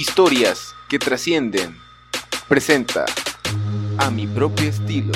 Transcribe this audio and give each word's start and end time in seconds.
Historias 0.00 0.76
que 0.88 1.00
trascienden. 1.00 1.76
Presenta 2.48 3.04
a 3.98 4.12
mi 4.12 4.28
propio 4.28 4.68
estilo. 4.68 5.10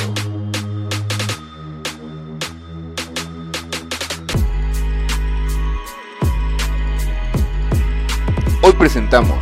Hoy 8.65 8.73
presentamos 8.73 9.39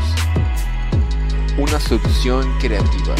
una 1.57 1.81
solución 1.81 2.47
creativa. 2.61 3.15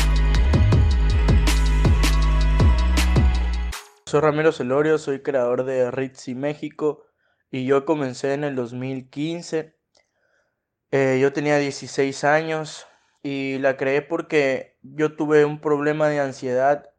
Soy 4.05 4.21
Ramiro 4.21 4.53
Celorio, 4.53 4.99
soy 4.99 5.23
creador 5.23 5.65
de 5.65 5.91
Ritzy 5.91 6.35
México 6.35 7.03
y 7.51 7.65
yo 7.65 7.87
comencé 7.87 8.35
en 8.35 8.45
el 8.45 8.57
2015. 8.57 9.80
Eh, 10.93 11.21
yo 11.21 11.33
tenía 11.33 11.57
16 11.59 12.25
años 12.25 12.87
y 13.23 13.59
la 13.59 13.77
creé 13.77 14.03
porque 14.03 14.77
yo 14.83 15.15
tuve 15.15 15.45
un 15.45 15.61
problema 15.61 16.09
de 16.09 16.19
ansiedad 16.19 16.91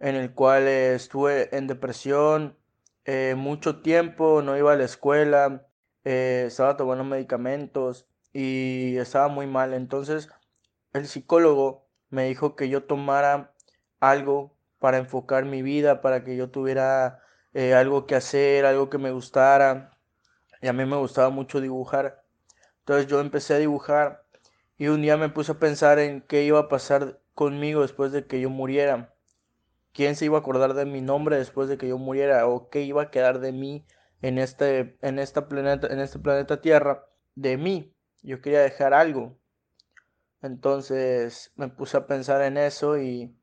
en 0.00 0.16
el 0.16 0.34
cual 0.34 0.66
eh, 0.66 0.94
estuve 0.94 1.56
en 1.56 1.68
depresión 1.68 2.58
eh, 3.04 3.34
mucho 3.36 3.80
tiempo, 3.80 4.42
no 4.42 4.56
iba 4.56 4.72
a 4.72 4.76
la 4.76 4.84
escuela, 4.84 5.66
estaba 6.04 6.76
tomando 6.76 7.04
medicamentos 7.04 8.06
y 8.32 8.96
estaba 8.96 9.28
muy 9.28 9.46
mal. 9.46 9.72
Entonces 9.74 10.28
el 10.92 11.06
psicólogo 11.06 11.86
me 12.10 12.24
dijo 12.28 12.56
que 12.56 12.68
yo 12.68 12.84
tomara 12.84 13.54
algo 14.00 14.56
para 14.80 14.98
enfocar 14.98 15.44
mi 15.44 15.62
vida, 15.62 16.00
para 16.00 16.24
que 16.24 16.36
yo 16.36 16.50
tuviera 16.50 17.22
algo 17.54 18.06
que 18.06 18.16
hacer, 18.16 18.66
algo 18.66 18.90
que 18.90 18.98
me 18.98 19.12
gustara. 19.12 19.98
Y 20.62 20.68
a 20.68 20.72
mí 20.72 20.84
me 20.86 20.96
gustaba 20.96 21.30
mucho 21.30 21.60
dibujar. 21.60 22.24
Entonces 22.88 23.10
yo 23.10 23.20
empecé 23.20 23.52
a 23.52 23.58
dibujar 23.58 24.24
y 24.78 24.86
un 24.86 25.02
día 25.02 25.18
me 25.18 25.28
puse 25.28 25.52
a 25.52 25.58
pensar 25.58 25.98
en 25.98 26.22
qué 26.22 26.44
iba 26.44 26.58
a 26.58 26.68
pasar 26.68 27.20
conmigo 27.34 27.82
después 27.82 28.12
de 28.12 28.26
que 28.26 28.40
yo 28.40 28.48
muriera. 28.48 29.14
¿Quién 29.92 30.16
se 30.16 30.24
iba 30.24 30.38
a 30.38 30.40
acordar 30.40 30.72
de 30.72 30.86
mi 30.86 31.02
nombre 31.02 31.36
después 31.36 31.68
de 31.68 31.76
que 31.76 31.86
yo 31.86 31.98
muriera? 31.98 32.46
¿O 32.46 32.70
qué 32.70 32.80
iba 32.84 33.02
a 33.02 33.10
quedar 33.10 33.40
de 33.40 33.52
mí 33.52 33.84
en 34.22 34.38
este, 34.38 34.96
en 35.02 35.18
esta 35.18 35.48
planeta, 35.48 35.88
en 35.88 36.00
este 36.00 36.18
planeta 36.18 36.62
Tierra? 36.62 37.04
De 37.34 37.58
mí. 37.58 37.94
Yo 38.22 38.40
quería 38.40 38.60
dejar 38.60 38.94
algo. 38.94 39.36
Entonces 40.40 41.52
me 41.56 41.68
puse 41.68 41.98
a 41.98 42.06
pensar 42.06 42.40
en 42.40 42.56
eso 42.56 42.96
y, 42.96 43.36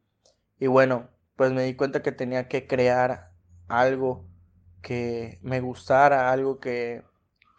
y 0.58 0.66
bueno, 0.66 1.12
pues 1.36 1.52
me 1.52 1.62
di 1.66 1.76
cuenta 1.76 2.02
que 2.02 2.12
tenía 2.12 2.48
que 2.48 2.66
crear 2.66 3.30
algo 3.68 4.26
que 4.82 5.38
me 5.44 5.62
gustara, 5.62 6.32
algo 6.32 6.60
que, 6.60 7.04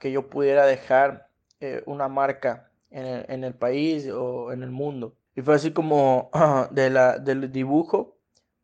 que 0.00 0.10
yo 0.10 0.28
pudiera 0.28 0.66
dejar 0.66 1.25
eh, 1.60 1.82
una 1.86 2.08
marca 2.08 2.70
en 2.90 3.06
el, 3.06 3.26
en 3.28 3.44
el, 3.44 3.54
país 3.54 4.08
o 4.08 4.52
en 4.52 4.62
el 4.62 4.70
mundo. 4.70 5.16
Y 5.34 5.42
fue 5.42 5.54
así 5.54 5.72
como 5.72 6.30
de 6.70 6.90
la, 6.90 7.18
del 7.18 7.50
dibujo 7.52 8.16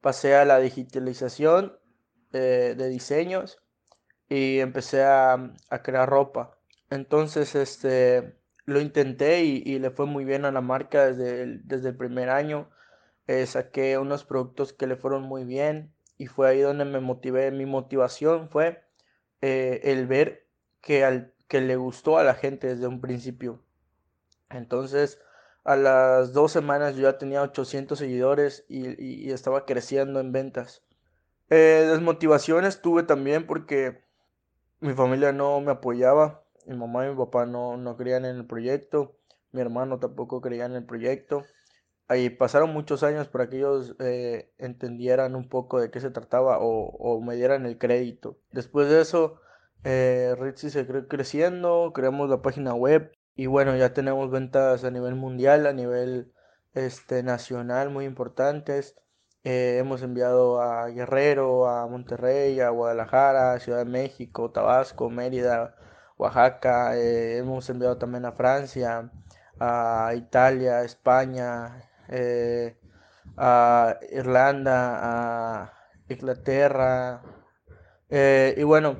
pasé 0.02 0.34
a 0.34 0.44
la 0.44 0.58
digitalización 0.58 1.78
eh, 2.34 2.74
de 2.76 2.88
diseños 2.90 3.62
y 4.28 4.58
empecé 4.58 5.02
a, 5.04 5.54
a, 5.70 5.82
crear 5.82 6.08
ropa. 6.08 6.58
Entonces, 6.90 7.54
este, 7.54 8.36
lo 8.66 8.80
intenté 8.80 9.44
y, 9.44 9.78
le 9.78 9.90
fue 9.90 10.06
muy 10.06 10.24
bien 10.24 10.44
a 10.44 10.52
la 10.52 10.60
marca 10.60 11.06
desde 11.06 11.42
el, 11.42 11.66
desde 11.66 11.90
el 11.90 11.96
primer 11.96 12.28
año. 12.28 12.68
Eh, 13.28 13.46
saqué 13.46 13.96
unos 13.98 14.24
productos 14.24 14.72
que 14.72 14.86
le 14.86 14.96
fueron 14.96 15.22
muy 15.22 15.44
bien 15.44 15.94
y 16.18 16.26
fue 16.26 16.48
ahí 16.50 16.60
donde 16.60 16.84
me 16.84 17.00
motivé. 17.00 17.50
Mi 17.52 17.66
motivación 17.66 18.50
fue 18.50 18.84
el 19.40 20.06
ver 20.06 20.46
que, 20.80 21.04
al, 21.04 21.31
que 21.52 21.60
le 21.60 21.76
gustó 21.76 22.16
a 22.16 22.24
la 22.24 22.32
gente 22.32 22.68
desde 22.68 22.86
un 22.86 23.02
principio. 23.02 23.60
Entonces, 24.48 25.20
a 25.64 25.76
las 25.76 26.32
dos 26.32 26.50
semanas 26.50 26.96
yo 26.96 27.02
ya 27.02 27.18
tenía 27.18 27.42
800 27.42 27.98
seguidores 27.98 28.64
y, 28.70 29.30
estaba 29.30 29.66
creciendo 29.66 30.18
en 30.18 30.32
ventas. 30.32 30.82
Eh, 31.50 31.86
desmotivaciones 31.90 32.80
tuve 32.80 33.02
también 33.02 33.46
porque 33.46 34.02
mi 34.80 34.94
familia 34.94 35.32
no 35.32 35.60
me 35.60 35.72
apoyaba 35.72 36.42
mi 36.64 36.74
mamá 36.74 37.04
y 37.04 37.10
mi 37.10 37.16
papá 37.16 37.44
no, 37.44 37.76
no 37.76 37.98
creían 37.98 38.24
en 38.24 38.36
el 38.36 38.46
proyecto, 38.46 39.14
mi 39.50 39.60
hermano 39.60 39.98
tampoco 39.98 40.40
creía 40.40 40.64
en 40.64 40.72
el 40.72 40.86
proyecto. 40.86 41.44
Ahí 42.08 42.30
pasaron 42.30 42.72
muchos 42.72 43.02
años 43.02 43.28
para 43.28 43.50
que 43.50 43.58
ellos 43.58 43.94
eh, 43.98 44.50
entendieran 44.56 45.34
un 45.34 45.50
poco 45.50 45.78
de 45.78 45.90
qué 45.90 46.00
se 46.00 46.10
trataba 46.10 46.56
o, 46.62 47.20
me 47.20 47.36
dieran 47.36 47.66
el 47.66 47.76
crédito. 47.76 48.38
Después 48.52 48.88
de 48.88 49.02
eso, 49.02 49.38
eh, 49.84 50.34
Ritzy 50.38 50.70
se 50.70 50.86
creó 50.86 51.08
creciendo, 51.08 51.92
creamos 51.94 52.30
la 52.30 52.42
página 52.42 52.74
web 52.74 53.12
y 53.34 53.46
bueno, 53.46 53.76
ya 53.76 53.92
tenemos 53.94 54.30
ventas 54.30 54.84
a 54.84 54.90
nivel 54.90 55.14
mundial, 55.14 55.66
a 55.66 55.72
nivel 55.72 56.32
este, 56.74 57.22
nacional 57.22 57.90
muy 57.90 58.04
importantes. 58.04 58.96
Eh, 59.44 59.78
hemos 59.78 60.02
enviado 60.02 60.60
a 60.62 60.88
Guerrero, 60.88 61.68
a 61.68 61.86
Monterrey, 61.88 62.60
a 62.60 62.70
Guadalajara, 62.70 63.58
Ciudad 63.58 63.78
de 63.80 63.86
México, 63.86 64.50
Tabasco, 64.52 65.10
Mérida, 65.10 65.74
Oaxaca, 66.16 66.96
eh, 66.96 67.38
hemos 67.38 67.68
enviado 67.70 67.98
también 67.98 68.24
a 68.24 68.32
Francia, 68.32 69.10
a 69.58 70.12
Italia, 70.16 70.82
España, 70.84 71.90
eh, 72.08 72.76
a 73.36 73.98
Irlanda, 74.12 75.62
a 75.64 75.72
Inglaterra. 76.08 77.22
Y 78.10 78.62
bueno, 78.64 78.96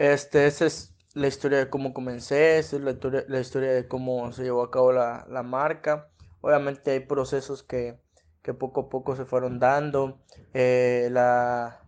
este, 0.00 0.46
esa 0.46 0.66
es 0.66 0.94
la 1.14 1.26
historia 1.28 1.58
de 1.58 1.68
cómo 1.68 1.92
comencé, 1.92 2.58
esa 2.58 2.76
es 2.76 2.82
la 2.82 3.40
historia, 3.40 3.72
de 3.72 3.86
cómo 3.86 4.32
se 4.32 4.42
llevó 4.42 4.62
a 4.62 4.70
cabo 4.70 4.92
la, 4.92 5.42
marca. 5.44 6.08
Obviamente 6.40 6.92
hay 6.92 7.00
procesos 7.00 7.62
que, 7.62 7.98
poco 8.58 8.80
a 8.80 8.88
poco 8.88 9.14
se 9.14 9.26
fueron 9.26 9.58
dando. 9.58 10.20
la, 10.54 11.82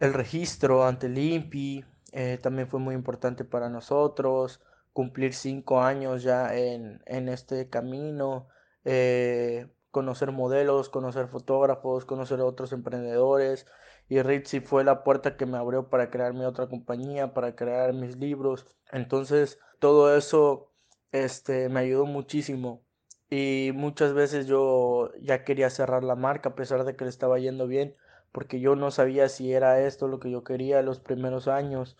el 0.00 0.14
registro 0.14 0.84
ante 0.84 1.06
el 1.06 1.18
INPI, 1.18 1.84
eh, 2.12 2.38
también 2.42 2.68
fue 2.68 2.80
muy 2.80 2.94
importante 2.94 3.44
para 3.44 3.68
nosotros 3.68 4.60
cumplir 4.92 5.32
cinco 5.32 5.80
años 5.80 6.24
ya 6.24 6.56
en, 6.56 7.00
este 7.28 7.68
camino, 7.68 8.48
eh, 8.84 9.68
conocer 9.92 10.32
modelos, 10.32 10.88
conocer 10.88 11.28
fotógrafos, 11.28 12.04
conocer 12.04 12.40
otros 12.40 12.72
emprendedores. 12.72 13.66
Y 14.08 14.22
Ritzy 14.22 14.60
fue 14.60 14.84
la 14.84 15.04
puerta 15.04 15.36
que 15.36 15.46
me 15.46 15.58
abrió 15.58 15.88
para 15.88 16.10
crear 16.10 16.34
mi 16.34 16.44
otra 16.44 16.68
compañía, 16.68 17.34
para 17.34 17.54
crear 17.54 17.92
mis 17.92 18.16
libros. 18.16 18.66
Entonces, 18.92 19.58
todo 19.78 20.16
eso 20.16 20.72
este, 21.12 21.68
me 21.68 21.80
ayudó 21.80 22.06
muchísimo. 22.06 22.82
Y 23.30 23.72
muchas 23.74 24.14
veces 24.14 24.46
yo 24.46 25.12
ya 25.20 25.44
quería 25.44 25.70
cerrar 25.70 26.04
la 26.04 26.16
marca 26.16 26.50
a 26.50 26.54
pesar 26.54 26.84
de 26.84 26.96
que 26.96 27.04
le 27.04 27.10
estaba 27.10 27.38
yendo 27.38 27.66
bien 27.66 27.94
porque 28.32 28.60
yo 28.60 28.76
no 28.76 28.90
sabía 28.90 29.28
si 29.28 29.52
era 29.52 29.80
esto 29.80 30.08
lo 30.08 30.20
que 30.20 30.30
yo 30.30 30.44
quería 30.44 30.82
los 30.82 31.00
primeros 31.00 31.48
años. 31.48 31.96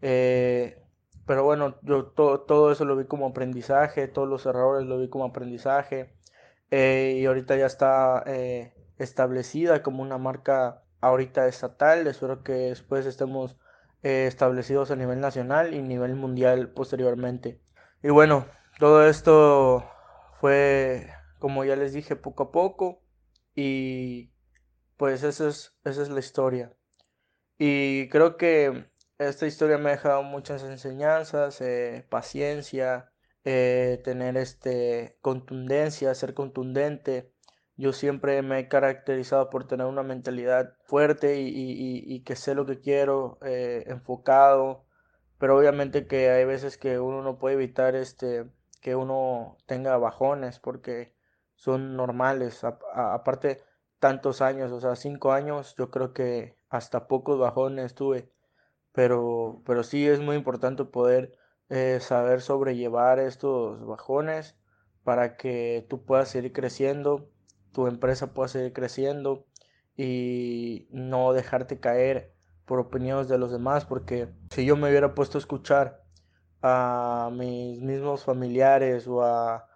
Eh, 0.00 0.78
pero 1.26 1.44
bueno, 1.44 1.76
yo 1.82 2.06
todo 2.06 2.72
eso 2.72 2.84
lo 2.84 2.96
vi 2.96 3.06
como 3.06 3.26
aprendizaje, 3.28 4.08
todos 4.08 4.28
los 4.28 4.44
errores 4.46 4.86
lo 4.86 4.98
vi 4.98 5.08
como 5.08 5.24
aprendizaje. 5.24 6.14
Eh, 6.70 7.18
y 7.20 7.26
ahorita 7.26 7.56
ya 7.56 7.66
está 7.66 8.22
eh, 8.26 8.74
establecida 8.98 9.82
como 9.82 10.02
una 10.02 10.18
marca 10.18 10.81
ahorita 11.02 11.46
estatal. 11.46 12.06
Espero 12.06 12.42
que 12.42 12.52
después 12.52 13.04
estemos 13.06 13.58
establecidos 14.02 14.90
a 14.90 14.96
nivel 14.96 15.20
nacional 15.20 15.74
y 15.74 15.82
nivel 15.82 16.16
mundial 16.16 16.70
posteriormente. 16.70 17.60
Y 18.02 18.08
bueno, 18.08 18.46
todo 18.78 19.06
esto 19.06 19.88
fue, 20.40 21.08
como 21.38 21.64
ya 21.64 21.76
les 21.76 21.92
dije, 21.92 22.16
poco 22.16 22.44
a 22.44 22.52
poco. 22.52 23.02
Y 23.54 24.32
pues 24.96 25.22
esa 25.22 25.48
es, 25.48 25.76
esa 25.84 26.02
es 26.02 26.08
la 26.08 26.20
historia. 26.20 26.72
Y 27.58 28.08
creo 28.08 28.36
que 28.36 28.90
esta 29.18 29.46
historia 29.46 29.78
me 29.78 29.90
ha 29.90 29.92
dejado 29.92 30.22
muchas 30.22 30.64
enseñanzas, 30.64 31.60
eh, 31.60 32.06
paciencia, 32.08 33.12
eh, 33.44 34.00
tener 34.04 34.36
este, 34.36 35.18
contundencia, 35.20 36.14
ser 36.14 36.34
contundente. 36.34 37.31
Yo 37.82 37.92
siempre 37.92 38.42
me 38.42 38.60
he 38.60 38.68
caracterizado 38.68 39.50
por 39.50 39.66
tener 39.66 39.88
una 39.88 40.04
mentalidad 40.04 40.76
fuerte 40.84 41.40
y, 41.40 42.20
que 42.20 42.36
sé 42.36 42.54
lo 42.54 42.64
que 42.64 42.78
quiero, 42.78 43.38
eh, 43.42 43.82
enfocado, 43.88 44.84
pero 45.38 45.58
obviamente 45.58 46.06
que 46.06 46.30
hay 46.30 46.44
veces 46.44 46.78
que 46.78 47.00
uno 47.00 47.22
no 47.22 47.40
puede 47.40 47.56
evitar 47.56 47.96
este 47.96 48.46
que 48.80 48.94
uno 48.94 49.56
tenga 49.66 49.96
bajones 49.96 50.60
porque 50.60 51.16
son 51.56 51.96
normales. 51.96 52.62
aparte, 52.62 53.64
tantos 53.98 54.42
años, 54.42 54.70
o 54.70 54.80
sea, 54.80 54.94
cinco 54.94 55.32
años, 55.32 55.74
yo 55.76 55.90
creo 55.90 56.12
que 56.12 56.56
hasta 56.68 57.08
pocos 57.08 57.40
bajones 57.40 57.96
tuve. 57.96 58.30
Pero, 58.92 59.60
pero 59.66 59.82
sí 59.82 60.06
es 60.06 60.20
muy 60.20 60.36
importante 60.36 60.84
poder 60.84 61.36
eh, 61.68 61.98
saber 62.00 62.42
sobrellevar 62.42 63.18
estos 63.18 63.84
bajones 63.84 64.56
para 65.02 65.36
que 65.36 65.84
tú 65.88 66.04
puedas 66.04 66.28
seguir 66.28 66.52
creciendo, 66.52 67.31
tu 67.72 67.86
empresa 67.86 68.34
pueda 68.34 68.48
seguir 68.48 68.72
creciendo 68.72 69.46
y 69.96 70.88
no 70.90 71.32
dejarte 71.32 71.80
caer 71.80 72.34
por 72.64 72.78
opiniones 72.78 73.28
de 73.28 73.38
los 73.38 73.52
demás, 73.52 73.84
porque 73.84 74.28
si 74.50 74.64
yo 74.64 74.76
me 74.76 74.88
hubiera 74.88 75.14
puesto 75.14 75.38
a 75.38 75.40
escuchar 75.40 76.02
a 76.62 77.30
mis 77.32 77.80
mismos 77.80 78.24
familiares 78.24 79.06
o 79.08 79.22
a 79.24 79.68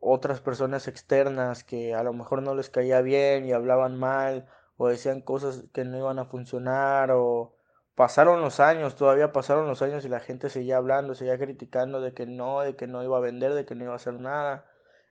otras 0.00 0.40
personas 0.40 0.86
externas 0.86 1.64
que 1.64 1.94
a 1.94 2.02
lo 2.02 2.12
mejor 2.12 2.42
no 2.42 2.54
les 2.54 2.70
caía 2.70 3.00
bien 3.00 3.46
y 3.46 3.52
hablaban 3.52 3.98
mal 3.98 4.46
o 4.76 4.88
decían 4.88 5.20
cosas 5.20 5.64
que 5.72 5.84
no 5.84 5.98
iban 5.98 6.18
a 6.18 6.26
funcionar 6.26 7.10
o 7.12 7.56
pasaron 7.94 8.40
los 8.40 8.60
años, 8.60 8.94
todavía 8.94 9.32
pasaron 9.32 9.66
los 9.66 9.82
años 9.82 10.04
y 10.04 10.08
la 10.08 10.20
gente 10.20 10.50
seguía 10.50 10.76
hablando, 10.76 11.16
seguía 11.16 11.36
criticando 11.38 12.00
de 12.00 12.14
que 12.14 12.26
no, 12.26 12.60
de 12.60 12.76
que 12.76 12.86
no 12.86 13.02
iba 13.02 13.16
a 13.16 13.20
vender, 13.20 13.54
de 13.54 13.64
que 13.64 13.74
no 13.74 13.84
iba 13.84 13.94
a 13.94 13.96
hacer 13.96 14.20
nada. 14.20 14.67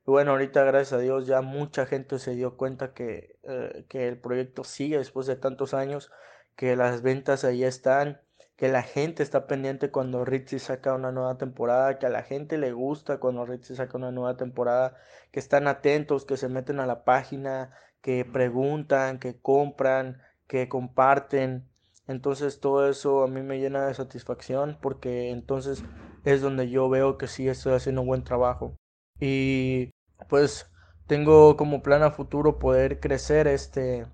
Y 0.07 0.11
bueno, 0.11 0.31
ahorita 0.31 0.63
gracias 0.63 0.93
a 0.93 1.01
Dios 1.01 1.27
ya 1.27 1.41
mucha 1.41 1.85
gente 1.85 2.17
se 2.17 2.33
dio 2.33 2.57
cuenta 2.57 2.93
que, 2.93 3.37
eh, 3.43 3.85
que 3.89 4.07
el 4.07 4.17
proyecto 4.19 4.63
sigue 4.63 4.97
después 4.97 5.27
de 5.27 5.35
tantos 5.35 5.73
años, 5.73 6.11
que 6.55 6.75
las 6.75 7.01
ventas 7.01 7.43
ahí 7.43 7.63
están 7.63 8.21
que 8.57 8.69
la 8.69 8.81
gente 8.81 9.21
está 9.23 9.45
pendiente 9.47 9.91
cuando 9.91 10.25
Ritzy 10.25 10.57
saca 10.59 10.95
una 10.95 11.11
nueva 11.11 11.37
temporada, 11.37 11.99
que 11.99 12.07
a 12.07 12.09
la 12.09 12.23
gente 12.23 12.57
le 12.57 12.73
gusta 12.73 13.19
cuando 13.19 13.45
Ritzy 13.45 13.75
saca 13.75 13.97
una 13.97 14.11
nueva 14.11 14.35
temporada, 14.35 14.97
que 15.31 15.39
están 15.39 15.67
atentos, 15.67 16.25
que 16.25 16.37
se 16.37 16.49
meten 16.49 16.79
a 16.79 16.87
la 16.87 17.03
página, 17.03 17.71
que 18.01 18.25
preguntan, 18.25 19.19
que 19.19 19.39
compran, 19.39 20.21
que 20.47 20.67
comparten. 20.67 21.69
Entonces 22.07 22.59
todo 22.59 22.89
eso 22.89 23.23
a 23.23 23.27
mí 23.27 23.43
me 23.43 23.59
llena 23.59 23.85
de 23.85 23.93
satisfacción 23.93 24.77
porque 24.81 25.29
entonces 25.29 25.83
es 26.25 26.41
donde 26.41 26.69
yo 26.69 26.89
veo 26.89 27.17
que 27.19 27.27
sí 27.27 27.47
estoy 27.47 27.73
haciendo 27.73 28.01
un 28.01 28.07
buen 28.07 28.23
trabajo. 28.23 28.75
Y 29.19 29.91
pues 30.27 30.69
tengo 31.07 31.57
como 31.57 31.81
plan 31.81 32.03
a 32.03 32.11
futuro 32.11 32.59
poder 32.59 32.99
crecer 32.99 33.47
este 33.47 34.05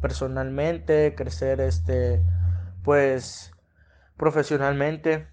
personalmente, 0.00 1.14
crecer 1.14 1.60
este 1.60 2.22
pues 2.82 3.52
profesionalmente. 4.16 5.28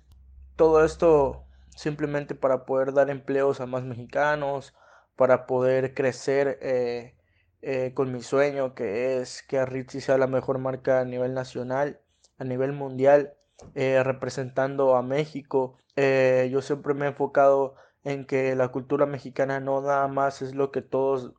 Todo 0.55 0.83
esto 0.85 1.45
simplemente 1.75 2.35
para 2.35 2.65
poder 2.65 2.93
dar 2.93 3.09
empleos 3.09 3.61
a 3.61 3.65
más 3.65 3.83
mexicanos, 3.83 4.73
para 5.15 5.45
poder 5.45 5.93
crecer 5.93 6.59
eh, 6.61 7.15
eh, 7.61 7.93
con 7.93 8.11
mi 8.11 8.21
sueño 8.21 8.75
que 8.75 9.19
es 9.19 9.43
que 9.43 9.65
Ritzy 9.65 10.01
sea 10.01 10.17
la 10.17 10.27
mejor 10.27 10.59
marca 10.59 10.99
a 11.01 11.05
nivel 11.05 11.33
nacional, 11.33 11.99
a 12.37 12.43
nivel 12.43 12.73
mundial, 12.73 13.33
eh, 13.75 14.01
representando 14.03 14.95
a 14.95 15.01
México. 15.01 15.77
yo 15.95 16.61
siempre 16.61 16.93
me 16.93 17.05
he 17.05 17.09
enfocado 17.09 17.75
en 18.03 18.25
que 18.25 18.55
la 18.55 18.69
cultura 18.69 19.05
mexicana 19.05 19.59
no 19.59 19.81
nada 19.81 20.07
más 20.07 20.41
es 20.41 20.55
lo 20.55 20.71
que 20.71 20.81
todos 20.81 21.33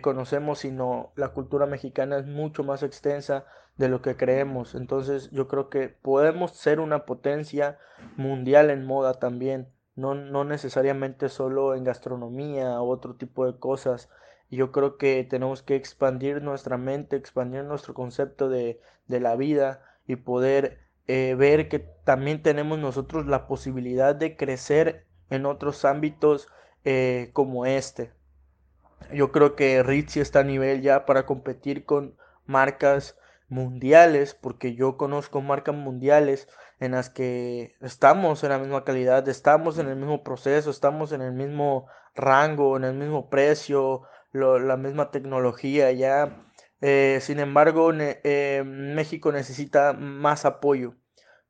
conocemos, 0.00 0.60
sino 0.60 1.12
la 1.14 1.28
cultura 1.28 1.66
mexicana 1.66 2.16
es 2.16 2.24
mucho 2.24 2.64
más 2.64 2.82
extensa, 2.82 3.44
de 3.76 3.88
lo 3.88 4.02
que 4.02 4.16
creemos. 4.16 4.74
Entonces 4.74 5.30
yo 5.30 5.48
creo 5.48 5.68
que 5.68 5.88
podemos 5.88 6.52
ser 6.52 6.80
una 6.80 7.06
potencia 7.06 7.78
mundial 8.16 8.70
en 8.70 8.84
moda 8.84 9.14
también, 9.14 9.68
no, 9.96 10.14
no 10.14 10.44
necesariamente 10.44 11.28
solo 11.28 11.74
en 11.74 11.84
gastronomía 11.84 12.80
u 12.80 12.90
otro 12.90 13.14
tipo 13.14 13.46
de 13.46 13.58
cosas. 13.58 14.10
Yo 14.50 14.72
creo 14.72 14.98
que 14.98 15.24
tenemos 15.24 15.62
que 15.62 15.76
expandir 15.76 16.42
nuestra 16.42 16.76
mente, 16.76 17.16
expandir 17.16 17.64
nuestro 17.64 17.94
concepto 17.94 18.48
de, 18.48 18.80
de 19.08 19.20
la 19.20 19.36
vida 19.36 19.82
y 20.06 20.16
poder 20.16 20.78
eh, 21.06 21.34
ver 21.36 21.68
que 21.68 21.78
también 21.80 22.42
tenemos 22.42 22.78
nosotros 22.78 23.26
la 23.26 23.46
posibilidad 23.46 24.14
de 24.14 24.36
crecer 24.36 25.06
en 25.30 25.46
otros 25.46 25.84
ámbitos 25.84 26.48
eh, 26.84 27.30
como 27.32 27.66
este. 27.66 28.12
Yo 29.12 29.32
creo 29.32 29.54
que 29.56 29.82
Ritzy 29.82 30.20
está 30.20 30.40
a 30.40 30.44
nivel 30.44 30.82
ya 30.82 31.06
para 31.06 31.26
competir 31.26 31.84
con 31.84 32.16
marcas 32.46 33.16
mundiales, 33.48 34.34
porque 34.34 34.74
yo 34.74 34.96
conozco 34.96 35.40
marcas 35.40 35.74
mundiales 35.74 36.48
en 36.80 36.92
las 36.92 37.10
que 37.10 37.76
estamos 37.80 38.42
en 38.42 38.50
la 38.50 38.58
misma 38.58 38.84
calidad, 38.84 39.28
estamos 39.28 39.78
en 39.78 39.88
el 39.88 39.96
mismo 39.96 40.22
proceso, 40.24 40.70
estamos 40.70 41.12
en 41.12 41.22
el 41.22 41.32
mismo 41.32 41.86
rango, 42.14 42.76
en 42.76 42.84
el 42.84 42.94
mismo 42.94 43.30
precio, 43.30 44.02
la 44.32 44.76
misma 44.76 45.10
tecnología 45.10 45.92
ya. 45.92 46.46
Eh, 46.80 47.18
sin 47.20 47.38
embargo, 47.38 47.92
eh, 47.94 48.62
México 48.64 49.32
necesita 49.32 49.92
más 49.92 50.44
apoyo. 50.44 50.94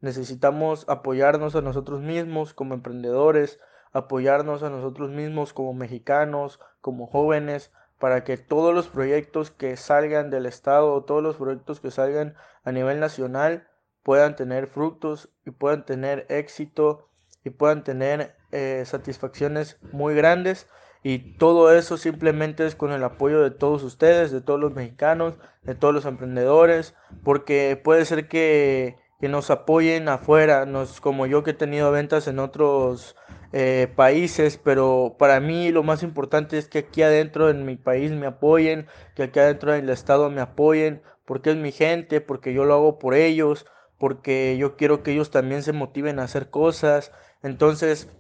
Necesitamos 0.04 0.84
apoyarnos 0.86 1.56
a 1.56 1.62
nosotros 1.62 2.02
mismos 2.02 2.52
como 2.52 2.74
emprendedores, 2.74 3.58
apoyarnos 3.94 4.62
a 4.62 4.68
nosotros 4.68 5.08
mismos 5.08 5.54
como 5.54 5.72
mexicanos, 5.72 6.60
como 6.82 7.06
jóvenes, 7.06 7.72
para 7.98 8.22
que 8.22 8.36
todos 8.36 8.74
los 8.74 8.86
proyectos 8.86 9.50
que 9.50 9.78
salgan 9.78 10.28
del 10.28 10.44
Estado, 10.44 11.02
todos 11.04 11.22
los 11.22 11.36
proyectos 11.36 11.80
que 11.80 11.90
salgan 11.90 12.34
a 12.64 12.70
nivel 12.70 13.00
nacional 13.00 13.66
puedan 14.02 14.36
tener 14.36 14.66
frutos 14.66 15.30
y 15.46 15.52
puedan 15.52 15.86
tener 15.86 16.26
éxito 16.28 17.08
y 17.42 17.48
puedan 17.48 17.82
tener 17.82 18.36
eh, 18.52 18.82
satisfacciones 18.84 19.78
muy 19.90 20.14
grandes. 20.14 20.68
Y 21.02 21.38
todo 21.38 21.74
eso 21.74 21.96
simplemente 21.96 22.66
es 22.66 22.74
con 22.76 22.92
el 22.92 23.04
apoyo 23.04 23.40
de 23.40 23.52
todos 23.52 23.82
ustedes, 23.82 24.32
de 24.32 24.42
todos 24.42 24.60
los 24.60 24.74
mexicanos, 24.74 25.32
de 25.62 25.74
todos 25.74 25.94
los 25.94 26.04
emprendedores, 26.04 26.94
porque 27.22 27.80
puede 27.82 28.04
ser 28.04 28.28
que, 28.28 29.02
que 29.24 29.30
nos 29.30 29.48
apoyen 29.48 30.10
afuera, 30.10 30.66
nos, 30.66 31.00
como 31.00 31.24
yo 31.24 31.42
que 31.42 31.52
he 31.52 31.54
tenido 31.54 31.90
ventas 31.90 32.28
en 32.28 32.38
otros 32.38 33.16
eh, 33.54 33.90
países, 33.96 34.60
pero 34.62 35.16
para 35.18 35.40
mí 35.40 35.72
lo 35.72 35.82
más 35.82 36.02
importante 36.02 36.58
es 36.58 36.68
que 36.68 36.80
aquí 36.80 37.00
adentro 37.00 37.48
en 37.48 37.64
mi 37.64 37.76
país 37.76 38.10
me 38.10 38.26
apoyen, 38.26 38.86
que 39.14 39.22
aquí 39.22 39.38
adentro 39.38 39.72
del 39.72 39.88
estado 39.88 40.28
me 40.28 40.42
apoyen, 40.42 41.00
porque 41.24 41.52
es 41.52 41.56
mi 41.56 41.72
gente, 41.72 42.20
porque 42.20 42.52
yo 42.52 42.66
lo 42.66 42.74
hago 42.74 42.98
por 42.98 43.14
ellos, 43.14 43.64
porque 43.96 44.58
yo 44.58 44.76
quiero 44.76 45.02
que 45.02 45.12
ellos 45.12 45.30
también 45.30 45.62
se 45.62 45.72
motiven 45.72 46.18
a 46.18 46.24
hacer 46.24 46.50
cosas. 46.50 47.10
Entonces, 47.42 48.10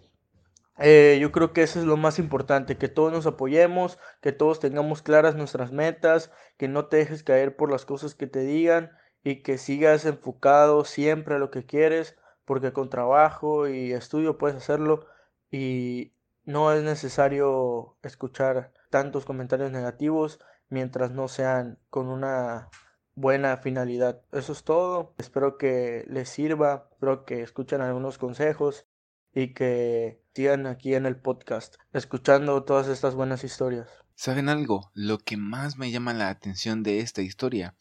eh, 0.78 1.18
yo 1.20 1.32
creo 1.32 1.52
que 1.52 1.64
eso 1.64 1.80
es 1.80 1.84
lo 1.84 1.98
más 1.98 2.18
importante, 2.18 2.78
que 2.78 2.88
todos 2.88 3.12
nos 3.12 3.26
apoyemos, 3.26 3.98
que 4.22 4.32
todos 4.32 4.58
tengamos 4.58 5.02
claras 5.02 5.34
nuestras 5.34 5.70
metas, 5.70 6.30
que 6.56 6.66
no 6.66 6.86
te 6.86 6.96
dejes 6.96 7.22
caer 7.22 7.56
por 7.56 7.70
las 7.70 7.84
cosas 7.84 8.14
que 8.14 8.26
te 8.26 8.40
digan 8.40 8.90
y 9.24 9.36
que 9.42 9.56
sigas 9.58 10.04
enfocado 10.04 10.84
siempre 10.84 11.34
a 11.34 11.38
lo 11.38 11.50
que 11.50 11.64
quieres, 11.64 12.16
porque 12.44 12.74
con 12.74 12.90
trabajo 12.90 13.66
y 13.66 13.92
estudio 13.92 14.36
puedes 14.36 14.56
hacerlo 14.58 15.06
y 15.50 16.12
no 16.44 16.72
es 16.72 16.82
necesario 16.82 17.96
escuchar 18.02 18.72
tantos 18.90 19.24
comentarios 19.24 19.72
negativos 19.72 20.38
mientras 20.68 21.10
no 21.10 21.28
sean 21.28 21.78
con 21.88 22.08
una 22.08 22.68
buena 23.14 23.56
finalidad. 23.56 24.20
Eso 24.30 24.52
es 24.52 24.62
todo. 24.62 25.14
Espero 25.16 25.56
que 25.56 26.04
les 26.06 26.28
sirva, 26.28 26.88
espero 26.92 27.24
que 27.24 27.42
escuchen 27.42 27.80
algunos 27.80 28.18
consejos 28.18 28.86
y 29.32 29.54
que 29.54 30.22
sigan 30.34 30.66
aquí 30.66 30.94
en 30.94 31.06
el 31.06 31.16
podcast 31.16 31.76
escuchando 31.94 32.62
todas 32.64 32.88
estas 32.88 33.14
buenas 33.14 33.42
historias. 33.42 33.88
¿Saben 34.16 34.50
algo? 34.50 34.90
Lo 34.92 35.18
que 35.18 35.38
más 35.38 35.78
me 35.78 35.90
llama 35.90 36.12
la 36.12 36.28
atención 36.28 36.82
de 36.82 37.00
esta 37.00 37.22
historia 37.22 37.74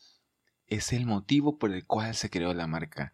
es 0.74 0.92
el 0.92 1.06
motivo 1.06 1.58
por 1.58 1.72
el 1.72 1.86
cual 1.86 2.15
se 2.15 2.30
creó 2.30 2.53
la 2.53 2.68
marca. 2.68 3.13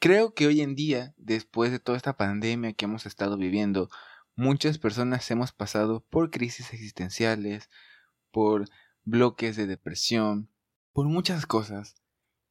Creo 0.00 0.34
que 0.34 0.46
hoy 0.46 0.60
en 0.60 0.74
día, 0.74 1.14
después 1.16 1.70
de 1.70 1.78
toda 1.78 1.96
esta 1.96 2.16
pandemia 2.16 2.72
que 2.72 2.84
hemos 2.84 3.06
estado 3.06 3.36
viviendo, 3.36 3.88
muchas 4.36 4.78
personas 4.78 5.30
hemos 5.30 5.52
pasado 5.52 6.04
por 6.08 6.30
crisis 6.30 6.72
existenciales, 6.72 7.70
por 8.30 8.68
bloques 9.04 9.56
de 9.56 9.66
depresión, 9.66 10.50
por 10.92 11.06
muchas 11.06 11.46
cosas 11.46 11.96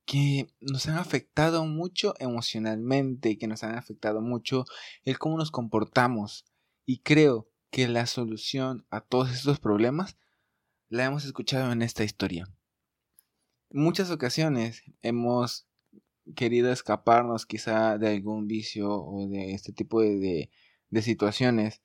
que 0.06 0.48
nos 0.62 0.88
han 0.88 0.98
afectado 0.98 1.66
mucho 1.66 2.14
emocionalmente, 2.20 3.38
que 3.38 3.48
nos 3.48 3.64
han 3.64 3.76
afectado 3.76 4.22
mucho 4.22 4.66
el 5.04 5.20
cómo 5.20 5.38
nos 5.38 5.52
comportamos. 5.52 6.46
Y 6.86 7.00
creo 7.00 7.50
que 7.70 7.90
la 7.90 8.06
solución 8.06 8.88
a 8.90 9.02
todos 9.02 9.32
estos 9.32 9.60
problemas 9.60 10.18
la 10.88 11.04
hemos 11.04 11.26
escuchado 11.26 11.72
en 11.74 11.82
esta 11.82 12.06
historia. 12.06 12.48
Muchas 13.70 14.12
ocasiones 14.12 14.84
hemos 15.02 15.68
querido 16.36 16.72
escaparnos 16.72 17.46
quizá 17.46 17.98
de 17.98 18.10
algún 18.10 18.48
vicio 18.48 18.92
o 18.92 19.28
de 19.28 19.54
este 19.54 19.72
tipo 19.72 20.02
de, 20.02 20.50
de, 20.90 21.02
situaciones 21.02 21.82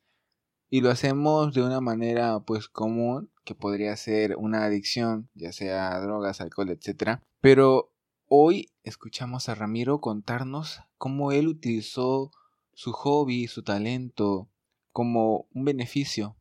y 0.69 0.81
lo 0.81 0.91
hacemos 0.91 1.55
de 1.55 1.63
una 1.63 1.81
manera 1.81 2.41
pues 2.41 2.69
común 2.69 3.31
que 3.45 3.55
podría 3.55 3.97
ser 3.97 4.37
una 4.37 4.65
adicción 4.65 5.29
ya 5.35 5.53
sea 5.53 6.01
drogas 6.01 6.41
alcohol 6.41 6.71
etcétera 6.71 7.23
pero 7.41 7.93
hoy 8.27 8.73
escuchamos 8.83 9.49
a 9.49 9.55
Ramiro 9.55 10.01
contarnos 10.01 10.81
cómo 10.99 11.31
él 11.31 11.47
utilizó 11.47 12.33
su 12.73 12.93
hobby, 12.93 13.47
su 13.47 13.63
talento, 13.63 14.49
como 14.93 15.47
un 15.53 15.65
beneficio. 15.65 16.37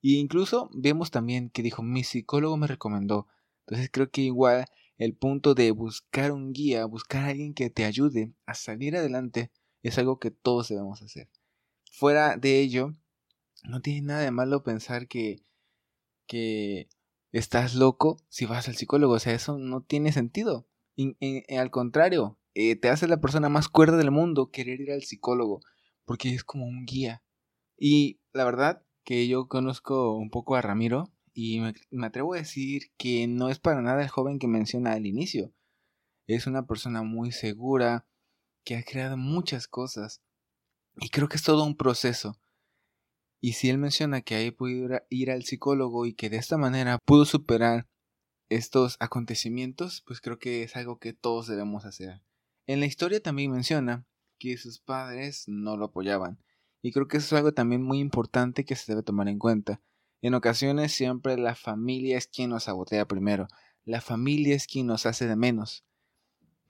Y 0.00 0.18
incluso 0.18 0.70
vemos 0.72 1.10
también 1.10 1.50
que 1.50 1.62
dijo, 1.62 1.82
mi 1.82 2.04
psicólogo 2.04 2.56
me 2.56 2.66
recomendó. 2.66 3.28
Entonces 3.60 3.90
creo 3.92 4.10
que 4.10 4.22
igual 4.22 4.66
el 5.04 5.14
punto 5.14 5.54
de 5.54 5.70
buscar 5.70 6.32
un 6.32 6.52
guía, 6.52 6.84
buscar 6.84 7.24
a 7.24 7.28
alguien 7.28 7.54
que 7.54 7.70
te 7.70 7.84
ayude 7.84 8.32
a 8.46 8.54
salir 8.54 8.96
adelante, 8.96 9.50
es 9.82 9.98
algo 9.98 10.18
que 10.18 10.30
todos 10.30 10.68
debemos 10.68 11.02
hacer. 11.02 11.28
Fuera 11.90 12.36
de 12.36 12.60
ello, 12.60 12.94
no 13.64 13.80
tiene 13.80 14.02
nada 14.02 14.20
de 14.20 14.30
malo 14.30 14.62
pensar 14.62 15.08
que, 15.08 15.42
que 16.26 16.88
estás 17.32 17.74
loco 17.74 18.16
si 18.28 18.46
vas 18.46 18.68
al 18.68 18.76
psicólogo. 18.76 19.14
O 19.14 19.18
sea, 19.18 19.34
eso 19.34 19.58
no 19.58 19.82
tiene 19.82 20.12
sentido. 20.12 20.68
al 21.48 21.70
contrario, 21.70 22.38
eh, 22.54 22.76
te 22.76 22.88
hace 22.88 23.08
la 23.08 23.20
persona 23.20 23.48
más 23.48 23.68
cuerda 23.68 23.96
del 23.96 24.10
mundo 24.10 24.50
querer 24.50 24.80
ir 24.80 24.92
al 24.92 25.02
psicólogo, 25.02 25.60
porque 26.04 26.34
es 26.34 26.44
como 26.44 26.66
un 26.66 26.84
guía. 26.84 27.22
Y 27.76 28.20
la 28.32 28.44
verdad 28.44 28.84
que 29.04 29.26
yo 29.26 29.48
conozco 29.48 30.14
un 30.14 30.30
poco 30.30 30.54
a 30.54 30.62
Ramiro 30.62 31.12
y 31.34 31.60
me, 31.90 32.06
atrevo 32.06 32.34
a 32.34 32.38
decir 32.38 32.92
que 32.96 33.26
no 33.26 33.48
es 33.48 33.58
para 33.58 33.80
nada 33.80 34.02
el 34.02 34.08
joven 34.08 34.38
que 34.38 34.48
menciona 34.48 34.92
al 34.92 35.06
inicio. 35.06 35.52
Es 36.26 36.46
una 36.46 36.66
persona 36.66 37.02
muy 37.02 37.32
segura, 37.32 38.06
que 38.64 38.76
ha 38.76 38.82
creado 38.82 39.16
muchas 39.16 39.66
cosas. 39.66 40.22
Y 40.96 41.08
creo 41.08 41.28
que 41.28 41.36
es 41.36 41.42
todo 41.42 41.64
un 41.64 41.76
proceso. 41.76 42.38
Y 43.40 43.54
si 43.54 43.70
él 43.70 43.78
menciona 43.78 44.20
que 44.20 44.36
ahí 44.36 44.50
pudo 44.50 45.02
ir 45.08 45.30
al 45.30 45.44
psicólogo 45.44 46.06
y 46.06 46.14
que 46.14 46.30
de 46.30 46.36
esta 46.36 46.58
manera 46.58 46.98
pudo 47.04 47.24
superar 47.24 47.88
estos 48.48 48.96
acontecimientos, 49.00 50.02
pues 50.06 50.20
creo 50.20 50.38
que 50.38 50.62
es 50.62 50.76
algo 50.76 50.98
que 50.98 51.12
todos 51.12 51.48
debemos 51.48 51.84
hacer. 51.84 52.22
En 52.66 52.78
la 52.78 52.86
historia 52.86 53.20
también 53.20 53.50
menciona 53.50 54.06
que 54.38 54.56
sus 54.58 54.78
padres 54.78 55.44
no 55.48 55.76
lo 55.76 55.86
apoyaban. 55.86 56.38
Y 56.82 56.92
creo 56.92 57.08
que 57.08 57.16
eso 57.16 57.26
es 57.26 57.32
algo 57.38 57.52
también 57.52 57.82
muy 57.82 57.98
importante 57.98 58.64
que 58.64 58.76
se 58.76 58.92
debe 58.92 59.02
tomar 59.02 59.28
en 59.28 59.38
cuenta. 59.38 59.80
En 60.22 60.34
ocasiones 60.34 60.92
siempre 60.92 61.36
la 61.36 61.56
familia 61.56 62.16
es 62.16 62.28
quien 62.28 62.50
nos 62.50 62.64
sabotea 62.64 63.06
primero. 63.06 63.48
La 63.84 64.00
familia 64.00 64.54
es 64.54 64.68
quien 64.68 64.86
nos 64.86 65.04
hace 65.04 65.26
de 65.26 65.34
menos. 65.34 65.84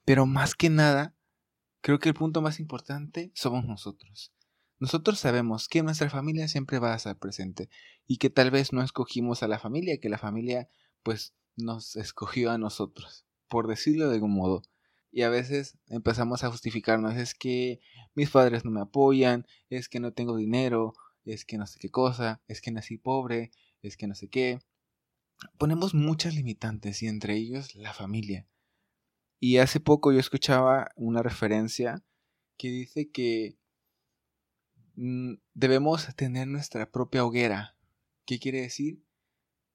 Pero 0.06 0.24
más 0.24 0.54
que 0.54 0.70
nada, 0.70 1.14
creo 1.82 1.98
que 1.98 2.08
el 2.08 2.14
punto 2.14 2.40
más 2.40 2.58
importante 2.58 3.30
somos 3.34 3.66
nosotros. 3.66 4.32
Nosotros 4.78 5.18
sabemos 5.18 5.68
que 5.68 5.82
nuestra 5.82 6.08
familia 6.08 6.48
siempre 6.48 6.78
va 6.78 6.94
a 6.94 6.96
estar 6.96 7.18
presente 7.18 7.68
y 8.06 8.16
que 8.16 8.30
tal 8.30 8.50
vez 8.50 8.72
no 8.72 8.82
escogimos 8.82 9.42
a 9.42 9.48
la 9.48 9.58
familia, 9.58 10.00
que 10.00 10.08
la 10.08 10.18
familia 10.18 10.68
pues 11.02 11.34
nos 11.56 11.94
escogió 11.96 12.50
a 12.50 12.58
nosotros, 12.58 13.26
por 13.48 13.68
decirlo 13.68 14.08
de 14.08 14.14
algún 14.14 14.32
modo. 14.32 14.62
Y 15.12 15.22
a 15.22 15.28
veces 15.28 15.78
empezamos 15.88 16.42
a 16.42 16.50
justificarnos, 16.50 17.16
es 17.16 17.34
que 17.34 17.80
mis 18.14 18.30
padres 18.30 18.64
no 18.64 18.70
me 18.70 18.80
apoyan, 18.80 19.46
es 19.68 19.90
que 19.90 20.00
no 20.00 20.12
tengo 20.14 20.36
dinero, 20.36 20.94
es 21.24 21.44
que 21.44 21.58
no 21.58 21.66
sé 21.66 21.78
qué 21.78 21.90
cosa, 21.90 22.40
es 22.48 22.60
que 22.60 22.70
nací 22.70 22.98
pobre, 22.98 23.50
es 23.82 23.96
que 23.96 24.06
no 24.06 24.14
sé 24.14 24.28
qué. 24.28 24.60
Ponemos 25.58 25.94
muchas 25.94 26.34
limitantes 26.34 27.02
y 27.02 27.08
entre 27.08 27.36
ellos 27.36 27.74
la 27.74 27.92
familia. 27.92 28.46
Y 29.40 29.58
hace 29.58 29.80
poco 29.80 30.12
yo 30.12 30.20
escuchaba 30.20 30.90
una 30.94 31.22
referencia 31.22 32.04
que 32.56 32.68
dice 32.68 33.10
que 33.10 33.58
mm, 34.94 35.34
debemos 35.54 36.14
tener 36.14 36.46
nuestra 36.46 36.90
propia 36.90 37.24
hoguera. 37.24 37.76
¿Qué 38.24 38.38
quiere 38.38 38.60
decir? 38.60 39.02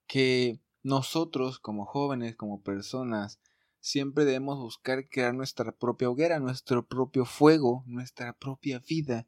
Que 0.07 0.61
nosotros 0.83 1.59
como 1.59 1.85
jóvenes, 1.85 2.35
como 2.37 2.61
personas, 2.61 3.41
siempre 3.81 4.23
debemos 4.23 4.57
buscar 4.57 5.09
crear 5.09 5.33
nuestra 5.33 5.73
propia 5.73 6.09
hoguera, 6.09 6.39
nuestro 6.39 6.87
propio 6.87 7.25
fuego, 7.25 7.83
nuestra 7.87 8.33
propia 8.33 8.79
vida. 8.79 9.27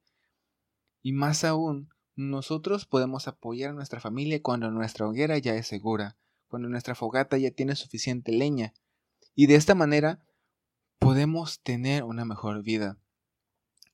Y 1.02 1.12
más 1.12 1.44
aún, 1.44 1.90
nosotros 2.20 2.86
podemos 2.86 3.30
apoyar 3.30 3.70
a 3.70 3.74
nuestra 3.74 4.02
familia 4.02 4.42
cuando 4.42 4.70
nuestra 4.72 5.08
hoguera 5.08 5.38
ya 5.38 5.56
es 5.56 5.68
segura, 5.68 6.18
cuando 6.50 6.68
nuestra 6.68 6.94
fogata 6.94 7.38
ya 7.38 7.50
tiene 7.50 7.78
suficiente 7.78 8.34
leña. 8.34 8.74
Y 9.36 9.48
de 9.48 9.56
esta 9.56 9.74
manera 9.74 10.22
podemos 10.98 11.62
tener 11.62 12.04
una 12.04 12.26
mejor 12.26 12.62
vida. 12.62 12.98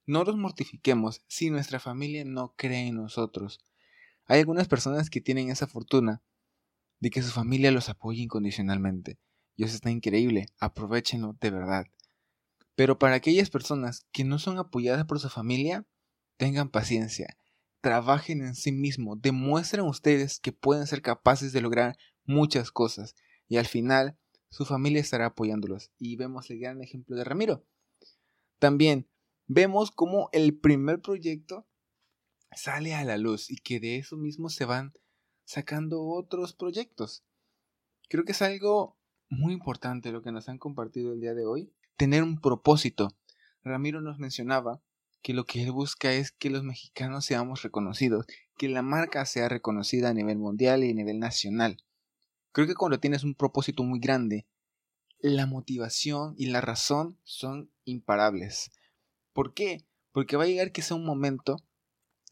No 0.08 0.24
nos 0.24 0.38
mortifiquemos 0.38 1.22
si 1.28 1.52
nuestra 1.52 1.80
familia 1.80 2.26
no 2.26 2.56
cree 2.58 2.88
en 2.88 2.96
nosotros. 2.96 3.60
Hay 4.26 4.40
algunas 4.40 4.68
personas 4.68 5.12
que 5.12 5.22
tienen 5.22 5.52
esa 5.52 5.68
fortuna 5.68 6.24
de 7.00 7.12
que 7.12 7.22
su 7.22 7.30
familia 7.30 7.70
los 7.70 7.90
apoye 7.90 8.24
incondicionalmente. 8.24 9.20
Y 9.56 9.66
eso 9.66 9.76
está 9.76 9.92
increíble, 9.92 10.48
aprovechenlo 10.58 11.38
de 11.40 11.52
verdad. 11.52 11.86
Pero 12.74 12.98
para 12.98 13.14
aquellas 13.14 13.52
personas 13.52 14.08
que 14.12 14.24
no 14.24 14.40
son 14.40 14.58
apoyadas 14.58 15.06
por 15.06 15.20
su 15.20 15.30
familia, 15.30 15.86
tengan 16.38 16.70
paciencia, 16.70 17.38
trabajen 17.86 18.42
en 18.42 18.56
sí 18.56 18.72
mismos, 18.72 19.22
demuestren 19.22 19.86
ustedes 19.86 20.40
que 20.40 20.52
pueden 20.52 20.88
ser 20.88 21.04
capaces 21.04 21.54
de 21.54 21.62
lograr 21.62 21.96
muchas 22.24 22.72
cosas 22.72 23.14
y 23.48 23.58
al 23.58 23.68
final 23.68 24.18
su 24.50 24.66
familia 24.66 25.00
estará 25.00 25.28
apoyándolos. 25.28 25.92
Y 26.00 26.16
vemos 26.16 26.50
el 26.50 26.58
gran 26.58 26.82
ejemplo 26.82 27.16
de 27.16 27.24
Ramiro. 27.24 27.64
También 28.58 29.08
vemos 29.46 29.92
cómo 29.92 30.30
el 30.32 30.58
primer 30.58 31.00
proyecto 31.00 31.68
sale 32.56 32.96
a 32.96 33.04
la 33.04 33.20
luz 33.20 33.52
y 33.52 33.58
que 33.58 33.80
de 33.80 33.98
eso 33.98 34.18
mismo 34.18 34.50
se 34.50 34.66
van 34.66 34.92
sacando 35.44 36.02
otros 36.02 36.56
proyectos. 36.56 37.24
Creo 38.10 38.24
que 38.24 38.32
es 38.32 38.42
algo 38.42 38.98
muy 39.30 39.54
importante 39.54 40.12
lo 40.12 40.24
que 40.24 40.32
nos 40.32 40.50
han 40.50 40.58
compartido 40.58 41.14
el 41.14 41.22
día 41.22 41.36
de 41.36 41.46
hoy, 41.46 41.72
tener 41.98 42.24
un 42.24 42.42
propósito. 42.42 43.16
Ramiro 43.64 44.02
nos 44.02 44.18
mencionaba 44.18 44.82
que 45.26 45.34
lo 45.34 45.48
que 45.48 45.64
él 45.64 45.72
busca 45.72 46.14
es 46.14 46.32
que 46.32 46.52
los 46.52 46.64
mexicanos 46.64 47.26
seamos 47.26 47.64
reconocidos, 47.64 48.28
que 48.60 48.70
la 48.70 48.84
marca 48.84 49.26
sea 49.26 49.50
reconocida 49.50 50.10
a 50.10 50.14
nivel 50.14 50.38
mundial 50.38 50.84
y 50.84 50.92
a 50.92 50.94
nivel 50.94 51.18
nacional. 51.18 51.84
Creo 52.52 52.68
que 52.68 52.76
cuando 52.76 53.00
tienes 53.00 53.24
un 53.24 53.34
propósito 53.34 53.82
muy 53.82 54.00
grande, 54.00 54.46
la 55.18 55.48
motivación 55.48 56.36
y 56.38 56.46
la 56.46 56.62
razón 56.62 57.18
son 57.24 57.72
imparables. 57.86 58.70
¿Por 59.34 59.56
qué? 59.56 59.88
Porque 60.12 60.38
va 60.38 60.44
a 60.44 60.46
llegar 60.46 60.72
que 60.72 60.84
sea 60.84 60.96
un 60.96 61.08
momento 61.08 61.58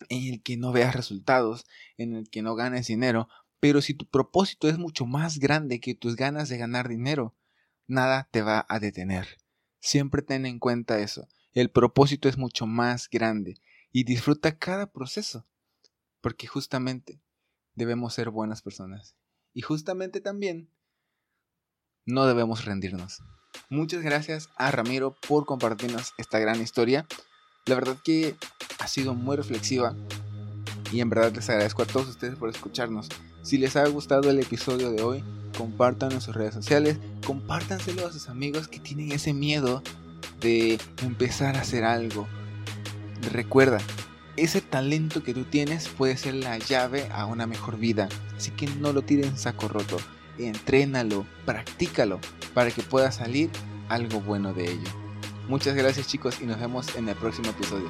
en 0.10 0.32
el 0.32 0.44
que 0.44 0.56
no 0.56 0.72
veas 0.72 0.96
resultados, 0.96 1.66
en 1.98 2.14
el 2.14 2.30
que 2.30 2.44
no 2.44 2.54
ganes 2.54 2.86
dinero, 2.86 3.28
pero 3.60 3.82
si 3.82 3.96
tu 3.96 4.06
propósito 4.06 4.70
es 4.70 4.78
mucho 4.78 5.08
más 5.08 5.40
grande 5.40 5.80
que 5.80 5.96
tus 5.96 6.16
ganas 6.16 6.48
de 6.48 6.60
ganar 6.60 6.90
dinero, 6.90 7.34
nada 7.88 8.30
te 8.30 8.44
va 8.44 8.68
a 8.70 8.80
detener. 8.80 9.40
Siempre 9.80 10.22
ten 10.22 10.46
en 10.46 10.60
cuenta 10.60 11.00
eso. 11.00 11.28
El 11.54 11.70
propósito 11.70 12.28
es 12.28 12.38
mucho 12.38 12.66
más 12.66 13.08
grande 13.12 13.62
y 13.92 14.06
disfruta 14.06 14.58
cada 14.58 14.92
proceso, 14.92 15.46
porque 16.20 16.48
justamente 16.48 17.22
debemos 17.76 18.16
ser 18.16 18.32
buenas 18.32 18.64
personas. 18.64 19.16
Y 19.54 19.62
justamente 19.62 20.20
también 20.20 20.68
no 22.06 22.26
debemos 22.26 22.66
rendirnos. 22.66 23.22
Muchas 23.70 24.02
gracias 24.02 24.50
a 24.56 24.72
Ramiro 24.72 25.16
por 25.28 25.46
compartirnos 25.46 26.14
esta 26.18 26.40
gran 26.40 26.60
historia. 26.60 27.06
La 27.68 27.76
verdad 27.76 27.98
que 28.04 28.36
ha 28.80 28.88
sido 28.88 29.14
muy 29.14 29.38
reflexiva 29.38 29.96
y 30.92 31.02
en 31.02 31.10
verdad 31.10 31.34
les 31.36 31.50
agradezco 31.50 31.84
a 31.84 31.86
todos 31.86 32.08
ustedes 32.08 32.36
por 32.36 32.50
escucharnos. 32.50 33.10
Si 33.44 33.60
les 33.60 33.76
ha 33.76 33.88
gustado 33.88 34.32
el 34.32 34.40
episodio 34.40 34.90
de 34.90 35.04
hoy, 35.04 35.24
compartan 35.56 36.14
en 36.14 36.22
sus 36.22 36.36
redes 36.36 36.56
sociales, 36.56 36.98
compártanselo 37.28 38.08
a 38.08 38.12
sus 38.12 38.28
amigos 38.28 38.68
que 38.68 38.80
tienen 38.80 39.12
ese 39.12 39.34
miedo 39.34 39.84
de 40.40 40.80
empezar 41.02 41.56
a 41.56 41.62
hacer 41.62 41.84
algo. 41.84 42.28
Recuerda, 43.32 43.80
ese 44.36 44.62
talento 44.62 45.24
que 45.24 45.34
tú 45.34 45.44
tienes 45.44 45.88
puede 45.88 46.18
ser 46.18 46.36
la 46.36 46.58
llave 46.58 47.08
a 47.12 47.26
una 47.26 47.48
mejor 47.48 47.78
vida, 47.78 48.10
así 48.36 48.52
que 48.52 48.68
no 48.68 48.92
lo 48.94 49.02
tires 49.04 49.28
en 49.28 49.38
saco 49.38 49.68
roto, 49.68 49.98
entrénalo, 50.38 51.26
practícalo 51.46 52.20
para 52.54 52.72
que 52.72 52.82
pueda 52.82 53.12
salir 53.12 53.50
algo 53.90 54.22
bueno 54.22 54.54
de 54.54 54.72
ello. 54.72 54.90
Muchas 55.48 55.76
gracias 55.76 56.08
chicos 56.08 56.42
y 56.42 56.46
nos 56.46 56.60
vemos 56.60 56.96
en 56.96 57.10
el 57.10 57.16
próximo 57.16 57.50
episodio. 57.50 57.90